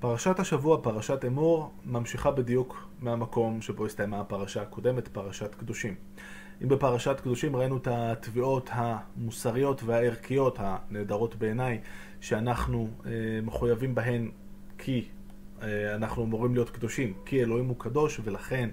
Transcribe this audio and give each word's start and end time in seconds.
פרשת 0.00 0.40
השבוע, 0.40 0.78
פרשת 0.82 1.24
אמור, 1.24 1.70
ממשיכה 1.84 2.30
בדיוק 2.30 2.88
מהמקום 3.00 3.62
שבו 3.62 3.86
הסתיימה 3.86 4.20
הפרשה 4.20 4.62
הקודמת, 4.62 5.08
פרשת 5.08 5.54
קדושים. 5.54 5.94
אם 6.62 6.68
בפרשת 6.68 7.20
קדושים 7.20 7.56
ראינו 7.56 7.76
את 7.76 7.88
התביעות 7.90 8.70
המוסריות 8.72 9.82
והערכיות 9.82 10.58
הנהדרות 10.60 11.34
בעיניי, 11.34 11.80
שאנחנו 12.20 12.88
אה, 13.06 13.10
מחויבים 13.42 13.94
בהן 13.94 14.30
כי 14.78 15.08
אה, 15.62 15.94
אנחנו 15.94 16.24
אמורים 16.24 16.54
להיות 16.54 16.70
קדושים, 16.70 17.14
כי 17.26 17.42
אלוהים 17.42 17.68
הוא 17.68 17.76
קדוש, 17.78 18.20
ולכן 18.24 18.70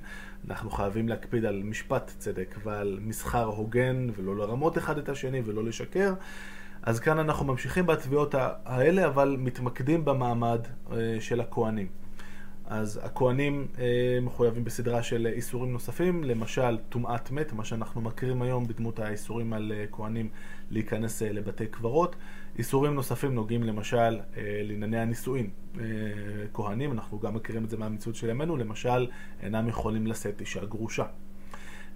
אנחנו 0.48 0.70
חייבים 0.70 1.10
להקפיד 1.10 1.46
על 1.46 1.64
משפט 1.64 2.12
צדק 2.18 2.56
ועל 2.64 3.00
מסחר 3.02 3.46
הוגן, 3.46 4.08
ולא 4.16 4.38
לרמות 4.38 4.78
אחד 4.78 4.98
את 4.98 5.10
השני 5.10 5.42
ולא 5.46 5.64
לשקר. 5.64 6.14
אז 6.88 7.00
כאן 7.00 7.20
אנחנו 7.20 7.46
ממשיכים 7.46 7.86
בתביעות 7.86 8.36
האלה, 8.66 9.08
אבל 9.08 9.36
מתמקדים 9.40 10.06
במעמד 10.06 10.60
אה, 10.92 11.18
של 11.20 11.42
הכוהנים. 11.42 11.88
אז 12.66 13.00
הכוהנים 13.04 13.68
אה, 13.80 14.20
מחויבים 14.22 14.64
בסדרה 14.64 15.04
של 15.04 15.28
איסורים 15.28 15.72
נוספים, 15.72 16.24
למשל 16.24 16.78
טומאת 16.90 17.32
מת, 17.32 17.54
מה 17.54 17.66
שאנחנו 17.66 18.02
מכירים 18.02 18.42
היום 18.42 18.68
בדמות 18.68 19.00
האיסורים 19.00 19.54
על 19.54 19.72
אה, 19.76 19.86
כוהנים 19.90 20.30
להיכנס 20.70 21.22
לבתי 21.22 21.68
קברות. 21.68 22.16
איסורים 22.58 22.94
נוספים 22.94 23.36
נוגעים 23.36 23.64
למשל 23.64 24.20
לענייני 24.38 25.00
הנישואין. 25.00 25.50
כהנים, 26.54 26.92
אנחנו 26.92 27.20
גם 27.20 27.34
מכירים 27.34 27.64
את 27.66 27.70
זה 27.70 27.78
מהמציאות 27.78 28.16
של 28.16 28.30
ימינו, 28.30 28.58
למשל 28.58 29.08
אינם 29.44 29.68
יכולים 29.68 30.08
לשאת 30.08 30.42
אישה 30.42 30.66
גרושה. 30.66 31.06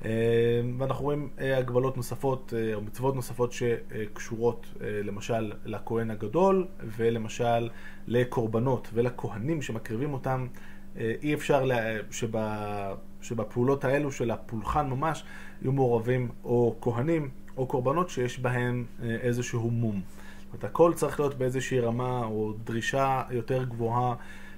אה, 0.05 0.61
ואנחנו 0.77 1.03
רואים 1.03 1.29
אה, 1.39 1.57
הגבלות 1.57 1.97
נוספות 1.97 2.53
אה, 2.57 2.73
או 2.73 2.81
מצוות 2.81 3.15
נוספות 3.15 3.51
שקשורות 3.51 4.67
למשל 4.81 5.51
לכהן 5.65 6.11
הגדול 6.11 6.67
ולמשל 6.97 7.69
לקורבנות 8.07 8.89
ולכהנים 8.93 9.61
שמקריבים 9.61 10.13
אותם. 10.13 10.47
אי 11.23 11.33
אפשר 11.33 11.65
לה, 11.65 11.77
שבה, 12.11 12.93
שבפעולות 13.21 13.85
האלו 13.85 14.11
של 14.11 14.31
הפולחן 14.31 14.89
ממש 14.89 15.23
יהיו 15.61 15.71
מעורבים 15.71 16.29
או 16.43 16.75
כהנים 16.81 17.29
או 17.57 17.67
קורבנות 17.67 18.09
שיש 18.09 18.39
בהם 18.39 18.85
איזשהו 19.03 19.71
מום. 19.71 20.01
זאת 20.01 20.47
אומרת, 20.47 20.63
הכל 20.63 20.93
צריך 20.95 21.19
להיות 21.19 21.37
באיזושהי 21.37 21.79
רמה 21.79 22.25
או 22.25 22.53
דרישה 22.63 23.23
יותר 23.29 23.63
גבוהה 23.63 24.15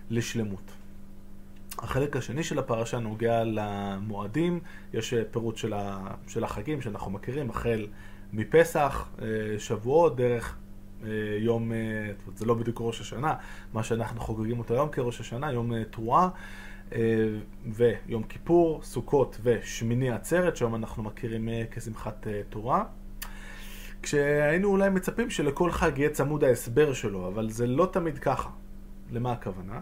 לשלמות. 0.09 0.71
החלק 1.79 2.15
השני 2.15 2.43
של 2.43 2.59
הפרשה 2.59 2.99
נוגע 2.99 3.43
למועדים, 3.43 4.59
יש 4.93 5.13
אה, 5.13 5.23
פירוט 5.31 5.57
של, 5.57 5.73
ה, 5.73 6.07
של 6.27 6.43
החגים 6.43 6.81
שאנחנו 6.81 7.11
מכירים, 7.11 7.49
החל 7.49 7.87
מפסח, 8.33 9.09
אה, 9.21 9.25
שבועות, 9.59 10.15
דרך 10.15 10.57
אה, 11.03 11.09
יום, 11.39 11.71
זה 12.35 12.45
לא 12.45 12.53
בדיוק 12.53 12.77
ראש 12.81 13.01
השנה, 13.01 13.35
מה 13.73 13.83
שאנחנו 13.83 14.19
חוגגים 14.21 14.59
אותו 14.59 14.73
היום 14.73 14.89
כראש 14.89 15.19
השנה, 15.19 15.51
יום 15.51 15.83
תרועה, 15.83 16.29
ויום 17.65 18.23
כיפור, 18.23 18.81
סוכות 18.83 19.37
ושמיני 19.43 20.11
עצרת, 20.11 20.57
שהיום 20.57 20.75
אנחנו 20.75 21.03
מכירים 21.03 21.49
כשמחת 21.71 22.27
תורה. 22.49 22.83
כשהיינו 24.01 24.67
אולי 24.69 24.89
מצפים 24.89 25.29
שלכל 25.29 25.71
חג 25.71 25.91
יהיה 25.97 26.09
צמוד 26.09 26.43
ההסבר 26.43 26.93
שלו, 26.93 27.27
אבל 27.27 27.49
זה 27.49 27.67
לא 27.67 27.89
תמיד 27.91 28.19
ככה. 28.19 28.49
למה 29.11 29.31
הכוונה? 29.31 29.81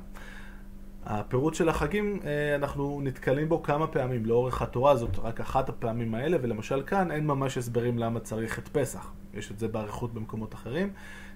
הפירוט 1.05 1.53
של 1.53 1.69
החגים, 1.69 2.19
אה, 2.25 2.55
אנחנו 2.55 3.01
נתקלים 3.03 3.49
בו 3.49 3.63
כמה 3.63 3.87
פעמים 3.87 4.25
לאורך 4.25 4.61
התורה, 4.61 4.95
זאת 4.95 5.19
רק 5.19 5.39
אחת 5.39 5.69
הפעמים 5.69 6.15
האלה, 6.15 6.37
ולמשל 6.41 6.83
כאן 6.85 7.11
אין 7.11 7.27
ממש 7.27 7.57
הסברים 7.57 7.97
למה 7.97 8.19
צריך 8.19 8.59
את 8.59 8.67
פסח. 8.67 9.11
יש 9.33 9.51
את 9.51 9.59
זה 9.59 9.67
באריכות 9.67 10.13
במקומות 10.13 10.53
אחרים. 10.53 10.93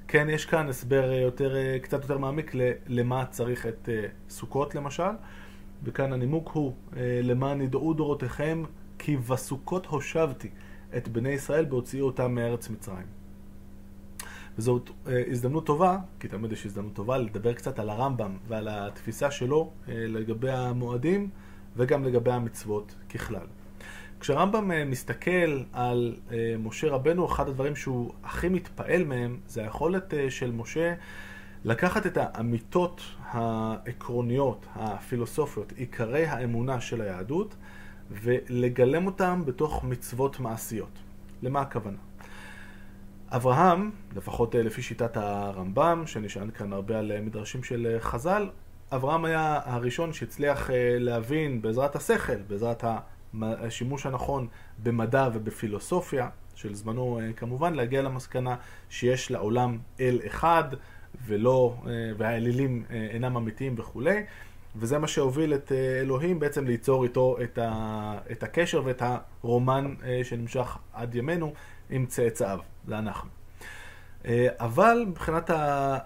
כן, 0.08 0.28
יש 0.30 0.46
כאן 0.46 0.70
הסבר 0.70 1.12
אה, 1.12 1.16
יותר, 1.16 1.56
אה, 1.56 1.78
קצת 1.82 2.02
יותר 2.02 2.18
מעמיק 2.18 2.52
למה 2.88 3.26
צריך 3.26 3.66
את 3.66 3.90
סוכות 4.30 4.76
למשל, 4.76 5.12
וכאן 5.84 6.14
הנימוק 6.14 6.50
הוא, 6.54 6.74
למען 7.24 7.62
ידעו 7.62 7.94
דורותיכם, 7.94 8.64
כי 9.00 9.18
בסוכות 9.18 9.86
הושבתי 9.86 10.50
את 10.98 11.08
בני 11.08 11.30
ישראל 11.30 11.66
בהוציאו 11.66 12.06
אותם 12.06 12.36
מארץ 12.36 12.70
מצרים. 12.70 13.25
וזאת 14.58 14.90
אה, 15.08 15.24
הזדמנות 15.28 15.66
טובה, 15.66 15.98
כי 16.20 16.28
תמיד 16.28 16.52
יש 16.52 16.66
הזדמנות 16.66 16.94
טובה, 16.94 17.18
לדבר 17.18 17.54
קצת 17.54 17.80
על 17.80 17.90
הרמב"ם 17.90 18.38
ועל 18.48 18.68
התפיסה 18.72 19.32
שלו 19.32 19.72
אה, 19.88 19.94
לגבי 20.08 20.52
המועדים 20.52 21.30
וגם 21.76 22.04
לגבי 22.04 22.32
המצוות 22.32 22.96
ככלל. 23.10 23.48
כשהרמב"ם 24.20 24.72
אה, 24.72 24.86
מסתכל 24.86 25.64
על 25.74 26.16
משה 26.60 26.90
רבנו, 26.90 27.26
אחד 27.26 27.48
הדברים 27.50 27.76
שהוא 27.76 28.12
הכי 28.24 28.50
מתפעל 28.50 29.04
מהם 29.04 29.40
זה 29.48 29.62
היכולת 29.62 30.14
של 30.30 30.52
משה 30.52 30.94
לקחת 31.66 32.06
את 32.06 32.18
האמיתות 32.22 33.02
העקרוניות, 33.24 34.66
הפילוסופיות, 34.76 35.74
עיקרי 35.76 36.26
האמונה 36.26 36.82
של 36.82 37.02
היהדות, 37.02 37.56
ולגלם 38.12 39.06
אותם 39.06 39.42
בתוך 39.46 39.84
מצוות 39.84 40.40
מעשיות. 40.40 41.00
למה 41.42 41.62
הכוונה? 41.62 41.98
אברהם, 43.32 43.92
לפחות 44.16 44.56
אה, 44.56 44.64
לפי 44.64 44.82
שיטת 44.82 45.18
הרמב"ם, 45.18 46.04
שנשען 46.06 46.52
כאן 46.52 46.74
הרבה 46.74 47.00
על 47.00 47.12
אה, 47.12 47.22
מדרשים 47.22 47.64
של 47.64 47.88
אה, 47.94 48.00
חז"ל, 48.00 48.50
אברהם 48.92 49.26
היה 49.26 49.60
הראשון 49.66 50.14
שהצליח 50.14 50.70
להבין 51.00 51.62
בעזרת 51.62 51.96
השכל, 51.96 52.38
בעזרת 52.48 52.84
השימוש 53.42 54.06
הנכון 54.06 54.48
במדע 54.84 55.30
ובפילוסופיה 55.34 56.30
של 56.56 56.76
זמנו 56.76 57.20
כמובן, 57.36 57.74
להגיע 57.74 58.02
למסקנה 58.02 58.56
שיש 58.90 59.32
לעולם 59.32 59.78
אל 60.00 60.20
אחד 60.28 60.64
ולא, 61.26 61.76
והאלילים 62.18 62.86
אינם 62.90 63.38
אמיתיים 63.38 63.76
וכולי, 63.78 64.24
וזה 64.76 64.98
מה 64.98 65.08
שהוביל 65.08 65.54
את 65.54 65.72
אלוהים 66.02 66.40
בעצם 66.40 66.66
ליצור 66.66 67.04
איתו 67.04 67.38
את, 67.44 67.58
ה, 67.58 68.18
את 68.32 68.44
הקשר 68.44 68.82
ואת 68.86 69.02
הרומן 69.42 69.94
שנמשך 70.24 70.78
עד 70.94 71.16
ימינו 71.16 71.54
עם 71.90 72.06
צאצאיו. 72.06 72.60
זה 72.88 72.98
אנחנו. 72.98 73.30
אה, 74.28 74.48
אבל 74.60 75.06
מבחינת 75.08 75.50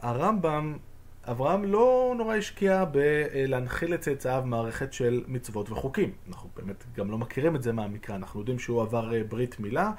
הרמב"ם, 0.02 0.78
אברהם 1.24 1.63
לא 1.66 2.13
נורא 2.18 2.35
השקיע 2.35 2.85
בלהנחיל 2.85 3.94
לצאצאיו 3.94 4.44
מערכת 4.46 4.94
של 4.94 5.24
מצוות 5.28 5.72
וחוקים. 5.72 6.12
אנחנו 6.28 6.50
באמת 6.56 6.84
גם 6.96 7.12
לא 7.12 7.18
מכירים 7.18 7.56
את 7.56 7.63
זה 7.63 7.74
מהמקרא, 7.74 8.16
אנחנו 8.16 8.40
יודעים 8.40 8.59
שהוא 8.59 8.81
עבר 8.81 9.13
אה, 9.13 9.24
ברית 9.24 9.59
מילה. 9.59 9.91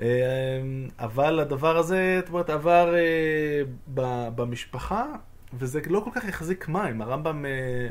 אה, 0.00 0.06
אבל 0.98 1.40
הדבר 1.40 1.76
הזה, 1.76 2.20
זאת 2.20 2.28
אומרת, 2.28 2.50
עבר 2.50 2.94
במשפחה, 4.34 5.06
וזה 5.54 5.80
לא 5.86 6.00
כל 6.00 6.10
כך 6.14 6.24
החזיק 6.28 6.68
מים. 6.68 7.02
הרמב"ם 7.02 7.44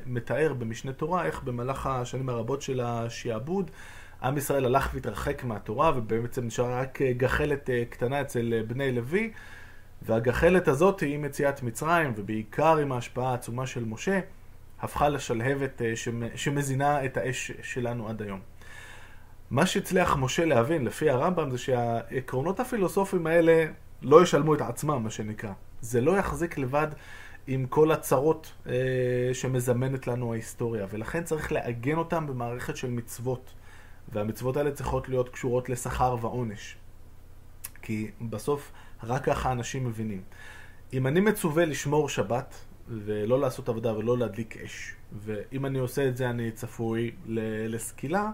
מתאר 0.06 0.54
במשנה 0.54 0.94
תורה 0.94 1.26
איך 1.26 1.44
במהלך 1.44 1.88
השנים 1.88 2.30
הרבות 2.30 2.62
של 2.62 2.82
השעבוד, 2.84 3.72
עם 4.24 4.38
ישראל 4.38 4.66
הלך 4.66 4.90
והתרחק 4.94 5.44
מהתורה, 5.44 5.92
ובעצם 5.96 6.46
נשארה 6.46 6.82
רק 6.82 7.02
אה, 7.02 7.14
גחלת 7.14 7.70
אה, 7.70 7.84
קטנה 7.90 8.22
אצל 8.22 8.54
אה, 8.54 8.64
בני 8.64 8.92
לוי, 8.92 9.32
והגחלת 10.02 10.68
הזאת 10.68 11.04
עם 11.08 11.26
יציאת 11.26 11.64
מצרים, 11.64 12.14
ובעיקר 12.16 12.78
עם 12.78 12.92
ההשפעה 12.92 13.32
העצומה 13.32 13.68
של 13.68 13.86
משה, 13.86 14.20
הפכה 14.82 15.10
לשלהבת 15.10 15.82
שמזינה 16.36 17.06
את 17.06 17.18
האש 17.18 17.52
שלנו 17.62 18.10
עד 18.10 18.22
היום. 18.22 18.40
מה 19.52 19.66
שהצליח 19.66 20.18
משה 20.18 20.46
להבין, 20.46 20.86
לפי 20.86 21.10
הרמב"ם, 21.10 21.50
זה 21.50 21.58
שהעקרונות 21.58 22.60
הפילוסופיים 22.60 23.28
האלה 23.28 23.66
לא 24.02 24.24
ישלמו 24.24 24.56
את 24.56 24.62
עצמם, 24.62 25.04
מה 25.04 25.10
שנקרא. 25.10 25.52
זה 25.82 26.02
לא 26.02 26.18
יחזיק 26.18 26.58
לבד 26.58 26.88
עם 27.54 27.66
כל 27.66 27.92
הצרות 27.92 28.52
אה, 28.68 28.74
שמזמנת 29.34 30.08
לנו 30.08 30.34
ההיסטוריה, 30.34 30.86
ולכן 30.90 31.24
צריך 31.24 31.52
לעגן 31.52 31.98
אותם 31.98 32.28
במערכת 32.28 32.78
של 32.78 32.90
מצוות. 32.90 33.54
והמצוות 34.10 34.58
האלה 34.58 34.72
צריכות 34.72 35.10
להיות 35.10 35.30
קשורות 35.30 35.70
לשכר 35.70 36.16
ועונש. 36.22 36.78
כי 37.82 38.12
בסוף 38.22 38.72
רק 39.04 39.24
ככה 39.24 39.52
אנשים 39.52 39.88
מבינים. 39.88 40.22
אם 40.94 41.08
אני 41.08 41.20
מצווה 41.20 41.66
לשמור 41.66 42.10
שבת 42.10 42.56
ולא 42.88 43.40
לעשות 43.40 43.70
עבודה 43.70 43.98
ולא 43.98 44.18
להדליק 44.18 44.58
אש, 44.58 44.94
ואם 45.24 45.66
אני 45.66 45.80
עושה 45.80 46.08
את 46.08 46.18
זה 46.18 46.30
אני 46.30 46.52
צפוי 46.52 47.12
לסקילה, 47.68 48.32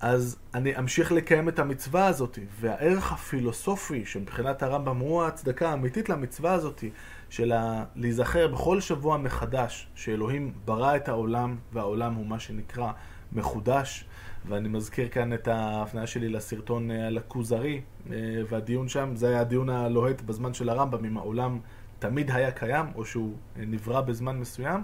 אז 0.00 0.36
אני 0.54 0.78
אמשיך 0.78 1.12
לקיים 1.12 1.48
את 1.48 1.58
המצווה 1.58 2.06
הזאת, 2.06 2.38
והערך 2.60 3.12
הפילוסופי 3.12 4.06
שמבחינת 4.06 4.62
הרמב"ם 4.62 4.98
הוא 4.98 5.22
ההצדקה 5.22 5.70
האמיתית 5.70 6.08
למצווה 6.08 6.52
הזאת, 6.52 6.84
של 7.30 7.52
להיזכר 7.96 8.48
בכל 8.48 8.80
שבוע 8.80 9.16
מחדש 9.16 9.88
שאלוהים 9.94 10.52
ברא 10.64 10.96
את 10.96 11.08
העולם, 11.08 11.56
והעולם 11.72 12.14
הוא 12.14 12.26
מה 12.26 12.38
שנקרא 12.40 12.92
מחודש, 13.32 14.04
ואני 14.46 14.68
מזכיר 14.68 15.08
כאן 15.08 15.32
את 15.32 15.48
ההפניה 15.48 16.06
שלי 16.06 16.28
לסרטון 16.28 16.90
אה, 16.90 17.06
על 17.06 17.18
הכוזרי, 17.18 17.80
אה, 18.10 18.16
והדיון 18.48 18.88
שם, 18.88 19.16
זה 19.16 19.28
היה 19.28 19.40
הדיון 19.40 19.68
הלוהט 19.68 20.20
בזמן 20.20 20.54
של 20.54 20.68
הרמב"ם, 20.68 21.04
אם 21.04 21.16
העולם 21.16 21.58
תמיד 21.98 22.30
היה 22.30 22.50
קיים, 22.50 22.86
או 22.94 23.04
שהוא 23.04 23.34
אה, 23.58 23.62
נברא 23.66 24.00
בזמן 24.00 24.38
מסוים. 24.38 24.80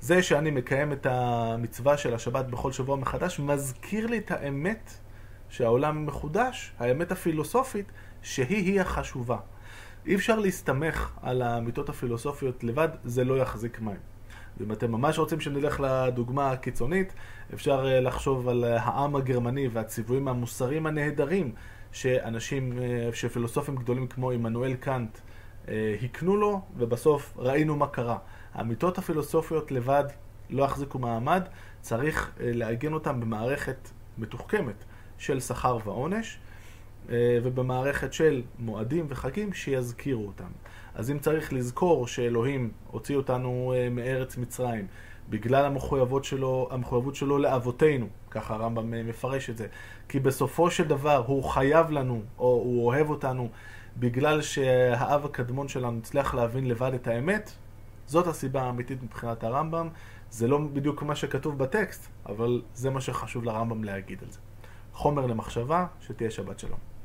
זה 0.00 0.22
שאני 0.22 0.50
מקיים 0.50 0.92
את 0.92 1.06
המצווה 1.06 1.96
של 1.96 2.14
השבת 2.14 2.44
בכל 2.44 2.72
שבוע 2.72 2.96
מחדש, 2.96 3.40
מזכיר 3.40 4.06
לי 4.06 4.18
את 4.18 4.30
האמת 4.30 4.92
שהעולם 5.48 6.06
מחודש, 6.06 6.72
האמת 6.78 7.12
הפילוסופית, 7.12 7.92
שהיא-היא 8.22 8.80
החשובה. 8.80 9.36
אי 10.06 10.14
אפשר 10.14 10.38
להסתמך 10.38 11.10
על 11.22 11.42
האמיתות 11.42 11.88
הפילוסופיות 11.88 12.64
לבד, 12.64 12.88
זה 13.04 13.24
לא 13.24 13.38
יחזיק 13.38 13.80
מים. 13.80 14.00
ואם 14.58 14.72
אתם 14.72 14.92
ממש 14.92 15.18
רוצים 15.18 15.40
שנלך 15.40 15.80
לדוגמה 15.80 16.50
הקיצונית, 16.50 17.12
אפשר 17.54 17.86
אה, 17.86 18.00
לחשוב 18.00 18.48
על 18.48 18.64
העם 18.64 19.16
הגרמני 19.16 19.68
והציוויים 19.68 20.28
המוסריים 20.28 20.86
הנהדרים 20.86 21.52
שאנשים, 21.92 22.78
אה, 22.78 23.08
שפילוסופים 23.12 23.76
גדולים 23.76 24.06
כמו 24.06 24.30
עמנואל 24.30 24.74
קאנט 24.74 25.16
אה, 25.16 25.20
הקנו 26.04 26.36
לו, 26.36 26.60
ובסוף 26.76 27.34
ראינו 27.36 27.76
מה 27.76 27.86
קרה. 27.86 28.18
האמיתות 28.54 28.98
הפילוסופיות 28.98 29.72
לבד 29.72 30.04
לא 30.50 30.64
יחזיקו 30.64 30.98
מעמד, 30.98 31.42
צריך 31.80 32.32
לעגן 32.40 32.92
אותם 32.92 33.20
במערכת 33.20 33.88
מתוחכמת 34.18 34.84
של 35.18 35.40
שכר 35.40 35.78
ועונש, 35.84 36.38
ובמערכת 37.12 38.12
של 38.12 38.42
מועדים 38.58 39.06
וחגים 39.08 39.52
שיזכירו 39.52 40.26
אותם. 40.26 40.50
אז 40.98 41.10
אם 41.10 41.18
צריך 41.18 41.52
לזכור 41.52 42.06
שאלוהים 42.06 42.70
הוציא 42.90 43.16
אותנו 43.16 43.74
אה, 43.76 43.88
מארץ 43.90 44.36
מצרים 44.36 44.86
בגלל 45.30 45.64
המחויבות 45.64 46.24
שלו, 46.24 46.68
המחויבות 46.70 47.14
שלו 47.14 47.38
לאבותינו, 47.38 48.06
ככה 48.30 48.54
הרמב"ם 48.54 48.94
אה, 48.94 49.02
מפרש 49.02 49.50
את 49.50 49.56
זה, 49.56 49.66
כי 50.08 50.20
בסופו 50.20 50.70
של 50.70 50.84
דבר 50.84 51.24
הוא 51.26 51.44
חייב 51.44 51.90
לנו, 51.90 52.22
או 52.38 52.46
הוא 52.46 52.86
אוהב 52.86 53.10
אותנו, 53.10 53.48
בגלל 53.98 54.42
שהאב 54.42 55.24
הקדמון 55.24 55.68
שלנו 55.68 55.98
הצליח 55.98 56.34
להבין 56.34 56.68
לבד 56.68 56.94
את 56.94 57.06
האמת, 57.06 57.52
זאת 58.06 58.26
הסיבה 58.26 58.62
האמיתית 58.62 59.02
מבחינת 59.02 59.44
הרמב"ם. 59.44 59.88
זה 60.30 60.48
לא 60.48 60.58
בדיוק 60.58 61.02
מה 61.02 61.14
שכתוב 61.14 61.58
בטקסט, 61.58 62.08
אבל 62.26 62.62
זה 62.74 62.90
מה 62.90 63.00
שחשוב 63.00 63.44
לרמב"ם 63.44 63.84
להגיד 63.84 64.22
על 64.22 64.30
זה. 64.30 64.38
חומר 64.92 65.26
למחשבה, 65.26 65.86
שתהיה 66.00 66.30
שבת 66.30 66.58
שלום. 66.58 66.97